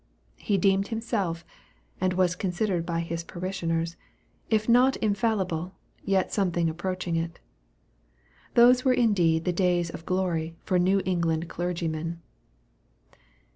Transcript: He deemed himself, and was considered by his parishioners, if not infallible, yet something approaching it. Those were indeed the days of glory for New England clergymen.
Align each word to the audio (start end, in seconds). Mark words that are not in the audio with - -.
He 0.39 0.57
deemed 0.57 0.87
himself, 0.87 1.45
and 1.99 2.13
was 2.13 2.35
considered 2.35 2.87
by 2.87 3.01
his 3.01 3.23
parishioners, 3.23 3.97
if 4.49 4.67
not 4.67 4.95
infallible, 4.95 5.75
yet 6.03 6.33
something 6.33 6.71
approaching 6.71 7.15
it. 7.15 7.39
Those 8.55 8.83
were 8.83 8.93
indeed 8.95 9.45
the 9.45 9.53
days 9.53 9.91
of 9.91 10.07
glory 10.07 10.55
for 10.63 10.79
New 10.79 11.03
England 11.05 11.49
clergymen. 11.49 12.19